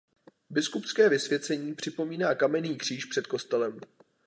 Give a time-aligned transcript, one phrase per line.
[0.49, 3.79] Biskupské vysvěcení připomíná kamenný kříž před kostelem.